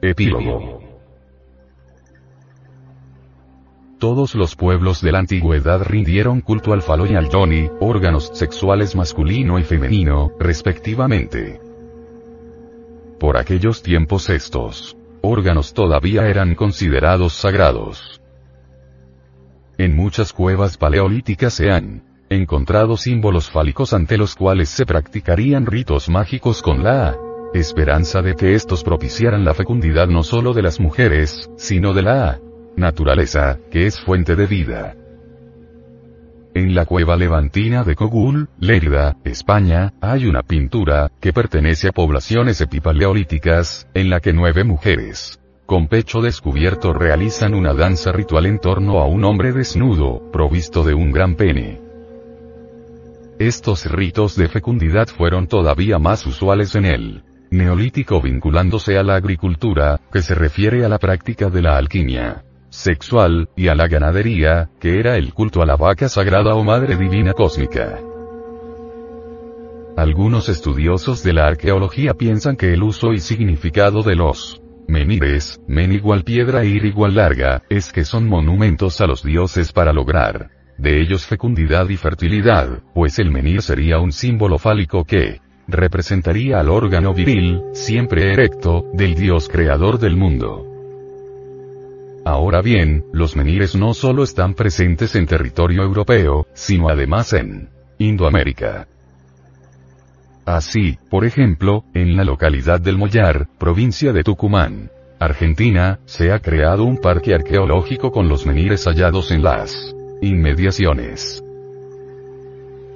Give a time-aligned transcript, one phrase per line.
[0.00, 0.80] Epílogo.
[3.98, 8.94] Todos los pueblos de la antigüedad rindieron culto al falo y al yoni, órganos sexuales
[8.94, 11.60] masculino y femenino, respectivamente.
[13.18, 18.20] Por aquellos tiempos estos órganos todavía eran considerados sagrados.
[19.78, 26.08] En muchas cuevas paleolíticas se han encontrado símbolos fálicos ante los cuales se practicarían ritos
[26.08, 27.18] mágicos con la
[27.54, 32.40] esperanza de que estos propiciaran la fecundidad no solo de las mujeres, sino de la
[32.76, 34.94] naturaleza, que es fuente de vida.
[36.54, 42.60] En la cueva levantina de Cogul, Lérida, España, hay una pintura, que pertenece a poblaciones
[42.60, 49.00] epipaleolíticas, en la que nueve mujeres, con pecho descubierto realizan una danza ritual en torno
[49.00, 51.80] a un hombre desnudo, provisto de un gran pene.
[53.38, 60.00] Estos ritos de fecundidad fueron todavía más usuales en el neolítico vinculándose a la agricultura,
[60.12, 65.00] que se refiere a la práctica de la alquimia sexual, y a la ganadería, que
[65.00, 67.98] era el culto a la vaca sagrada o madre divina cósmica.
[69.96, 75.92] Algunos estudiosos de la arqueología piensan que el uso y significado de los menires, men
[75.92, 80.50] igual piedra e ir igual larga, es que son monumentos a los dioses para lograr
[80.78, 86.70] de ellos fecundidad y fertilidad, pues el menir sería un símbolo fálico que representaría al
[86.70, 90.64] órgano viril, siempre erecto, del dios creador del mundo.
[92.24, 98.88] Ahora bien, los menires no solo están presentes en territorio europeo, sino además en Indoamérica.
[100.44, 106.84] Así, por ejemplo, en la localidad del Mollar, provincia de Tucumán, Argentina, se ha creado
[106.84, 111.42] un parque arqueológico con los menires hallados en las inmediaciones.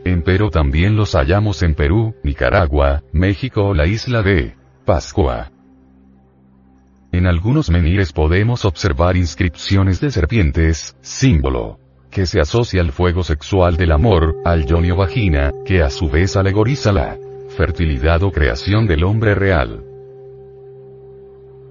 [0.04, 5.52] Empero también los hallamos en Perú, Nicaragua, México o la isla de Pascua.
[7.12, 11.78] En algunos menires podemos observar inscripciones de serpientes, símbolo
[12.10, 16.36] que se asocia al fuego sexual del amor, al yonio vagina, que a su vez
[16.36, 17.16] alegoriza la
[17.56, 19.82] fertilidad o creación del hombre real.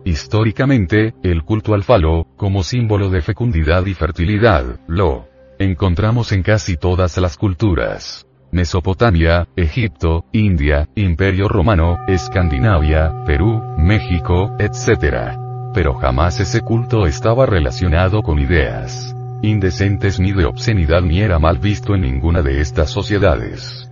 [0.03, 5.27] Históricamente, el culto al falo, como símbolo de fecundidad y fertilidad, lo
[5.63, 8.25] encontramos en casi todas las culturas.
[8.51, 15.37] Mesopotamia, Egipto, India, Imperio Romano, Escandinavia, Perú, México, etc.
[15.73, 21.57] Pero jamás ese culto estaba relacionado con ideas indecentes ni de obscenidad ni era mal
[21.57, 23.89] visto en ninguna de estas sociedades.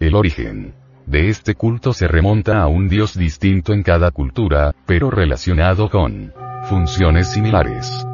[0.00, 0.74] El origen
[1.06, 6.32] de este culto se remonta a un dios distinto en cada cultura, pero relacionado con
[6.64, 8.06] funciones similares.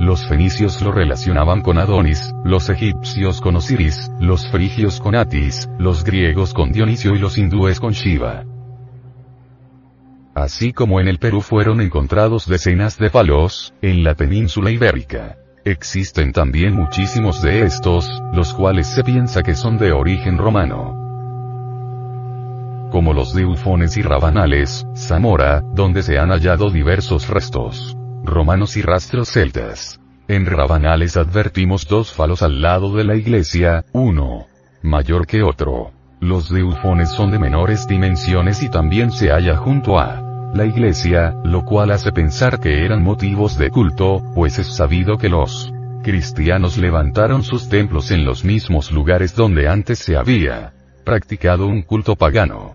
[0.00, 6.04] Los fenicios lo relacionaban con Adonis, los egipcios con Osiris, los frigios con Atis, los
[6.04, 8.44] griegos con Dionisio y los hindúes con Shiva.
[10.34, 15.36] Así como en el Perú fueron encontrados decenas de palos, en la península ibérica.
[15.66, 20.96] Existen también muchísimos de estos, los cuales se piensa que son de origen romano.
[22.90, 28.82] Como los de Ufones y Rabanales, Zamora, donde se han hallado diversos restos romanos y
[28.82, 30.00] rastros celtas.
[30.28, 34.46] En Rabanales advertimos dos falos al lado de la iglesia, uno
[34.82, 35.92] mayor que otro.
[36.20, 41.34] Los de Ufones son de menores dimensiones y también se halla junto a la iglesia,
[41.44, 46.76] lo cual hace pensar que eran motivos de culto, pues es sabido que los cristianos
[46.76, 50.72] levantaron sus templos en los mismos lugares donde antes se había
[51.04, 52.74] practicado un culto pagano.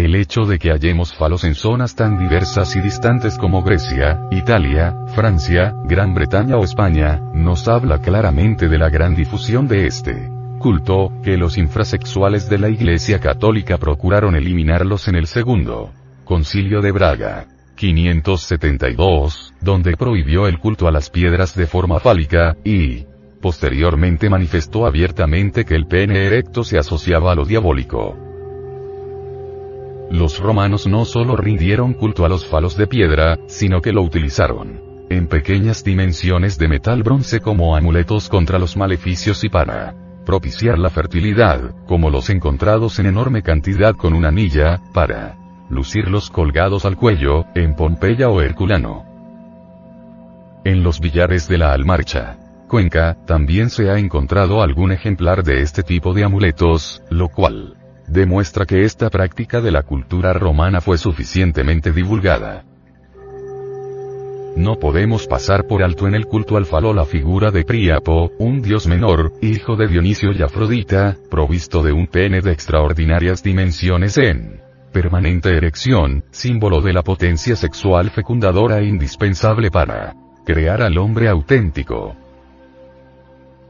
[0.00, 4.96] El hecho de que hallemos falos en zonas tan diversas y distantes como Grecia, Italia,
[5.14, 11.12] Francia, Gran Bretaña o España, nos habla claramente de la gran difusión de este culto,
[11.22, 15.90] que los infrasexuales de la Iglesia Católica procuraron eliminarlos en el segundo
[16.24, 17.48] Concilio de Braga.
[17.74, 23.04] 572, donde prohibió el culto a las piedras de forma fálica, y,
[23.42, 28.29] posteriormente manifestó abiertamente que el pene erecto se asociaba a lo diabólico.
[30.10, 34.90] Los romanos no solo rindieron culto a los falos de piedra, sino que lo utilizaron
[35.10, 39.92] en pequeñas dimensiones de metal bronce como amuletos contra los maleficios y para
[40.24, 45.36] propiciar la fertilidad, como los encontrados en enorme cantidad con una anilla, para
[45.68, 49.04] lucirlos colgados al cuello, en Pompeya o Herculano.
[50.64, 52.36] En los billares de la Almarcha,
[52.68, 57.79] Cuenca, también se ha encontrado algún ejemplar de este tipo de amuletos, lo cual
[58.10, 62.64] demuestra que esta práctica de la cultura romana fue suficientemente divulgada.
[64.56, 68.62] No podemos pasar por alto en el culto al falo la figura de Príapo, un
[68.62, 74.60] dios menor, hijo de Dionisio y Afrodita, provisto de un pene de extraordinarias dimensiones en
[74.92, 82.16] permanente erección, símbolo de la potencia sexual fecundadora e indispensable para crear al hombre auténtico.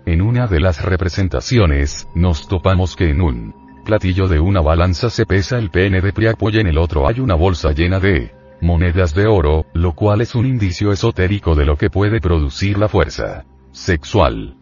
[0.06, 3.59] En una de las representaciones, nos topamos que en un
[3.90, 7.18] platillo de una balanza se pesa el pene de Priapo y en el otro hay
[7.18, 11.76] una bolsa llena de monedas de oro, lo cual es un indicio esotérico de lo
[11.76, 14.54] que puede producir la fuerza sexual.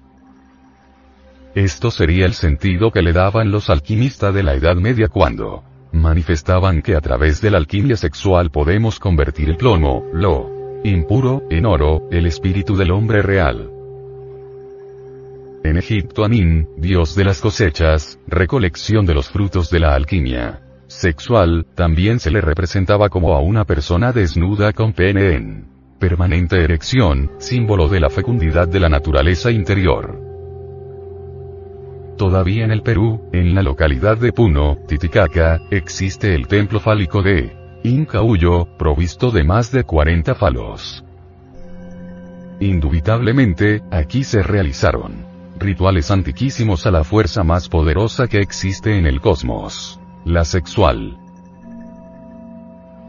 [1.54, 6.80] Esto sería el sentido que le daban los alquimistas de la Edad Media cuando manifestaban
[6.80, 12.08] que a través de la alquimia sexual podemos convertir el plomo, lo impuro, en oro,
[12.10, 13.77] el espíritu del hombre real.
[15.68, 21.66] En Egipto Amin, dios de las cosechas, recolección de los frutos de la alquimia sexual,
[21.74, 25.66] también se le representaba como a una persona desnuda con pene en
[25.98, 30.18] permanente erección, símbolo de la fecundidad de la naturaleza interior.
[32.16, 37.54] Todavía en el Perú, en la localidad de Puno, Titicaca, existe el templo fálico de
[37.82, 41.04] Incahuyo, provisto de más de 40 falos.
[42.58, 45.27] Indubitablemente, aquí se realizaron
[45.58, 51.18] rituales antiquísimos a la fuerza más poderosa que existe en el cosmos la sexual.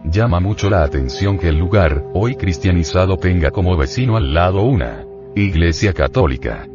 [0.05, 5.03] Llama mucho la atención que el lugar, hoy cristianizado, tenga como vecino al lado una
[5.35, 6.65] iglesia católica.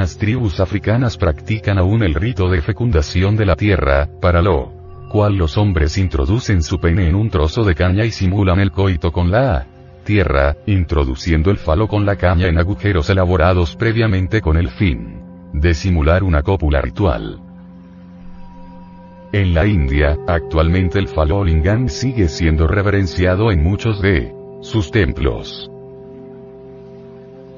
[0.00, 4.72] Algunas tribus africanas practican aún el rito de fecundación de la tierra, para lo
[5.10, 9.12] cual los hombres introducen su pene en un trozo de caña y simulan el coito
[9.12, 9.66] con la
[10.02, 15.20] tierra, introduciendo el falo con la caña en agujeros elaborados previamente con el fin
[15.52, 17.38] de simular una cópula ritual.
[19.34, 24.32] En la India, actualmente el falo lingam sigue siendo reverenciado en muchos de
[24.62, 25.69] sus templos.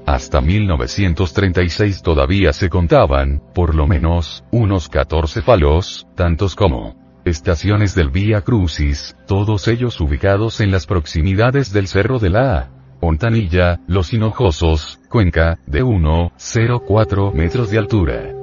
[0.07, 8.11] Hasta 1936 todavía se contaban, por lo menos, unos 14 falos, tantos como estaciones del
[8.11, 12.71] Vía Crucis, todos ellos ubicados en las proximidades del Cerro de la
[13.01, 18.35] Montanilla, Los Hinojosos, Cuenca, de 1,04 metros de altura.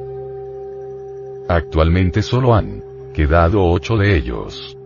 [1.50, 2.84] Actualmente solo han
[3.14, 4.78] quedado 8 de ellos.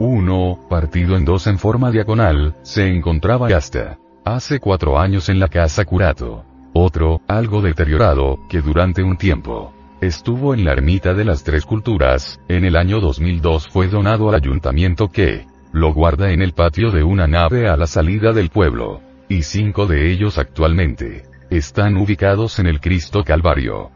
[0.00, 5.48] Uno, partido en dos en forma diagonal, se encontraba hasta Hace cuatro años en la
[5.48, 6.46] casa Curato.
[6.72, 12.40] Otro, algo deteriorado, que durante un tiempo estuvo en la ermita de las tres culturas,
[12.48, 17.04] en el año 2002 fue donado al ayuntamiento que lo guarda en el patio de
[17.04, 19.02] una nave a la salida del pueblo.
[19.28, 23.90] Y cinco de ellos actualmente están ubicados en el Cristo Calvario.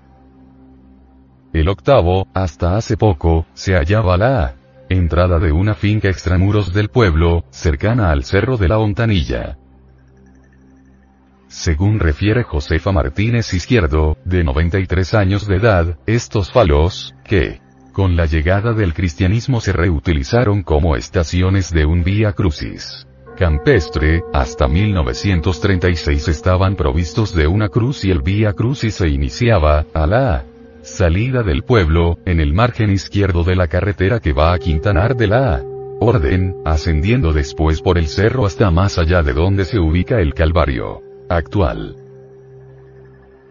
[1.55, 4.57] El octavo, hasta hace poco, se hallaba la
[4.91, 9.57] entrada de una finca extramuros del pueblo, cercana al Cerro de la Hontanilla.
[11.49, 17.61] Según refiere Josefa Martínez Izquierdo, de 93 años de edad, estos falos, que,
[17.93, 23.07] con la llegada del cristianismo se reutilizaron como estaciones de un vía crucis
[23.39, 30.07] campestre, hasta 1936 estaban provistos de una cruz y el vía crucis se iniciaba, a
[30.09, 30.45] la
[30.83, 35.29] salida del pueblo, en el margen izquierdo de la carretera que va a Quintanar de
[35.29, 35.63] la
[36.01, 41.08] Orden, ascendiendo después por el cerro hasta más allá de donde se ubica el Calvario
[41.29, 41.97] actual.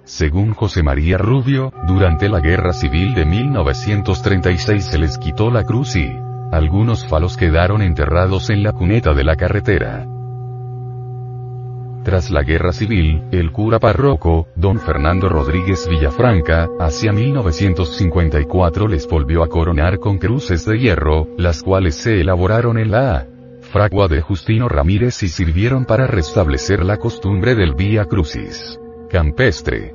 [0.04, 5.98] Según José María Rubio, durante la Guerra Civil de 1936 se les quitó la cruz
[5.98, 6.10] y
[6.52, 10.08] algunos falos quedaron enterrados en la cuneta de la carretera.
[12.04, 19.44] Tras la Guerra Civil, el cura párroco, don Fernando Rodríguez Villafranca, hacia 1954 les volvió
[19.44, 23.28] a coronar con cruces de hierro, las cuales se elaboraron en la
[23.68, 29.94] fragua de Justino Ramírez y sirvieron para restablecer la costumbre del Vía Crucis campestre.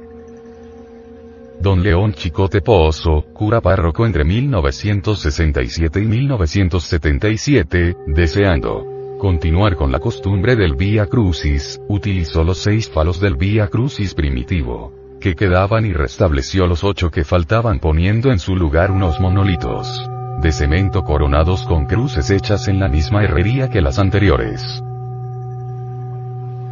[1.60, 10.56] Don León Chicote Pozo, cura párroco entre 1967 y 1977, deseando continuar con la costumbre
[10.56, 16.66] del Vía Crucis, utilizó los seis falos del Vía Crucis primitivo que quedaban y restableció
[16.66, 20.10] los ocho que faltaban poniendo en su lugar unos monolitos
[20.40, 24.82] de cemento coronados con cruces hechas en la misma herrería que las anteriores.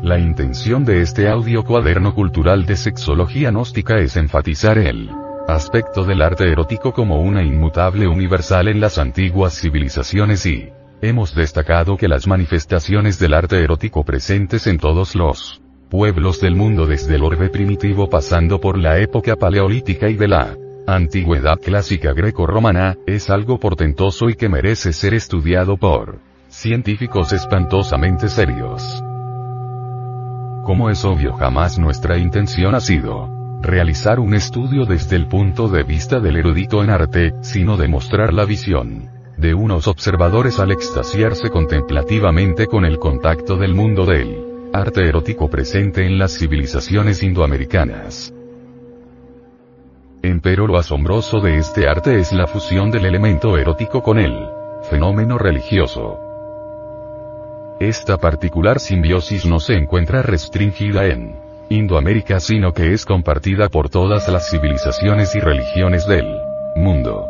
[0.03, 5.11] La intención de este audio cuaderno cultural de sexología gnóstica es enfatizar el
[5.47, 10.71] aspecto del arte erótico como una inmutable universal en las antiguas civilizaciones y
[11.03, 16.87] hemos destacado que las manifestaciones del arte erótico presentes en todos los pueblos del mundo
[16.87, 20.57] desde el orbe primitivo pasando por la época paleolítica y de la
[20.95, 26.19] antigüedad clásica greco-romana, es algo portentoso y que merece ser estudiado por
[26.49, 29.03] científicos espantosamente serios.
[30.65, 33.29] Como es obvio jamás nuestra intención ha sido
[33.63, 38.45] realizar un estudio desde el punto de vista del erudito en arte, sino demostrar la
[38.45, 45.49] visión de unos observadores al extasiarse contemplativamente con el contacto del mundo del arte erótico
[45.49, 48.35] presente en las civilizaciones indoamericanas.
[50.23, 54.51] Empero lo asombroso de este arte es la fusión del elemento erótico con el
[54.91, 56.19] fenómeno religioso.
[57.81, 61.37] Esta particular simbiosis no se encuentra restringida en
[61.71, 66.27] Indoamérica sino que es compartida por todas las civilizaciones y religiones del
[66.77, 67.27] mundo.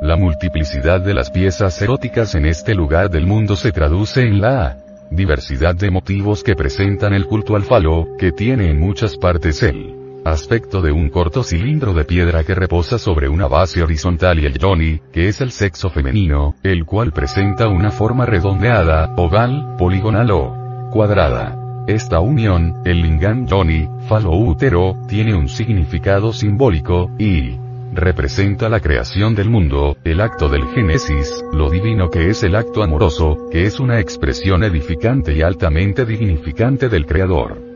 [0.00, 4.78] La multiplicidad de las piezas eróticas en este lugar del mundo se traduce en la
[5.10, 9.97] diversidad de motivos que presentan el culto al falo, que tiene en muchas partes el
[10.24, 14.58] aspecto de un corto cilindro de piedra que reposa sobre una base horizontal y el
[14.58, 20.90] yoni, que es el sexo femenino, el cual presenta una forma redondeada, oval, poligonal o
[20.92, 21.56] cuadrada.
[21.86, 27.56] Esta unión, el lingam yoni, falo útero, tiene un significado simbólico, y
[27.94, 32.82] representa la creación del mundo, el acto del Génesis, lo divino que es el acto
[32.82, 37.67] amoroso, que es una expresión edificante y altamente dignificante del Creador.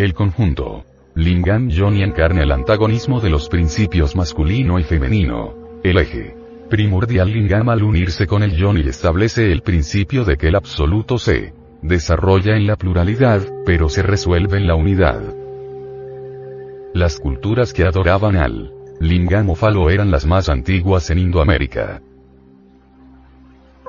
[0.00, 0.86] El conjunto.
[1.14, 5.52] Lingam Yoni encarna el antagonismo de los principios masculino y femenino.
[5.84, 6.34] El eje
[6.70, 11.52] primordial Lingam al unirse con el Yoni establece el principio de que el absoluto se
[11.82, 15.20] desarrolla en la pluralidad, pero se resuelve en la unidad.
[16.94, 22.00] Las culturas que adoraban al Lingam o Falo eran las más antiguas en Indoamérica.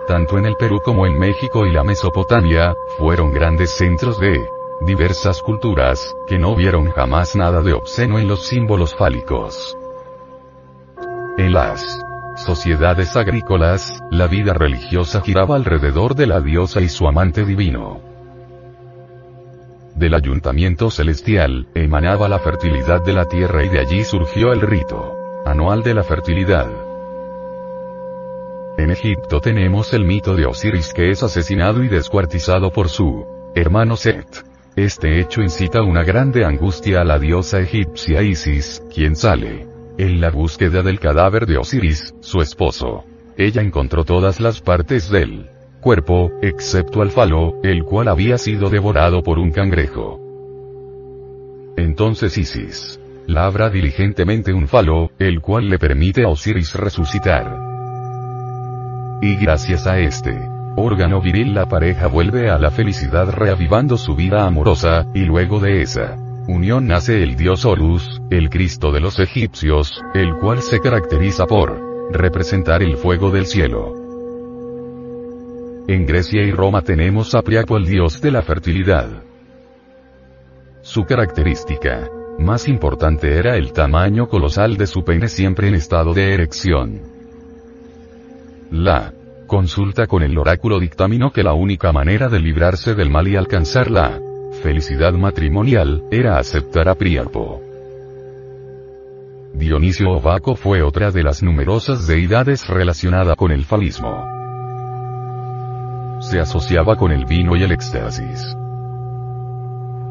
[0.09, 4.37] Tanto en el Perú como en México y la Mesopotamia, fueron grandes centros de
[4.85, 9.77] diversas culturas, que no vieron jamás nada de obsceno en los símbolos fálicos.
[11.37, 12.03] En las
[12.35, 18.01] sociedades agrícolas, la vida religiosa giraba alrededor de la diosa y su amante divino.
[19.95, 25.17] Del ayuntamiento celestial, emanaba la fertilidad de la tierra y de allí surgió el rito
[25.45, 26.67] anual de la fertilidad.
[28.77, 33.95] En Egipto tenemos el mito de Osiris que es asesinado y descuartizado por su hermano
[33.95, 34.50] Set.
[34.75, 40.29] Este hecho incita una grande angustia a la diosa egipcia Isis, quien sale en la
[40.29, 43.03] búsqueda del cadáver de Osiris, su esposo.
[43.37, 45.49] Ella encontró todas las partes del
[45.81, 50.19] cuerpo, excepto al falo, el cual había sido devorado por un cangrejo.
[51.75, 52.97] Entonces Isis
[53.27, 57.59] labra diligentemente un falo, el cual le permite a Osiris resucitar.
[59.21, 64.45] Y gracias a este órgano viril la pareja vuelve a la felicidad reavivando su vida
[64.45, 70.01] amorosa, y luego de esa unión nace el dios Horus, el Cristo de los egipcios,
[70.13, 71.79] el cual se caracteriza por
[72.11, 73.95] representar el fuego del cielo.
[75.87, 79.09] En Grecia y Roma tenemos a Priapo el dios de la fertilidad.
[80.81, 82.09] Su característica
[82.39, 87.01] más importante era el tamaño colosal de su pene siempre en estado de erección.
[88.71, 89.13] La
[89.51, 93.91] consulta con el oráculo dictaminó que la única manera de librarse del mal y alcanzar
[93.91, 94.17] la
[94.63, 97.61] felicidad matrimonial, era aceptar a Priapo.
[99.53, 104.25] Dionisio Ovaco fue otra de las numerosas deidades relacionada con el falismo.
[106.21, 108.55] Se asociaba con el vino y el éxtasis.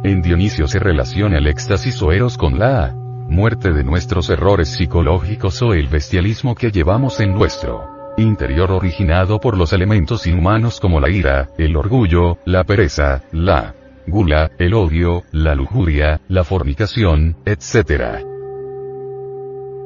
[0.04, 5.62] En Dionisio se relaciona el éxtasis o eros con la muerte de nuestros errores psicológicos
[5.62, 11.10] o el bestialismo que llevamos en nuestro interior originado por los elementos inhumanos como la
[11.10, 13.74] ira, el orgullo, la pereza, la
[14.06, 18.24] gula, el odio, la lujuria, la fornicación, etc.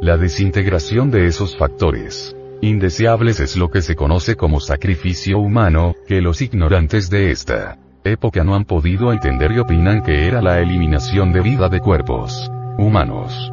[0.01, 6.21] La desintegración de esos factores indeseables es lo que se conoce como sacrificio humano, que
[6.21, 11.33] los ignorantes de esta época no han podido entender y opinan que era la eliminación
[11.33, 13.53] de vida de cuerpos humanos.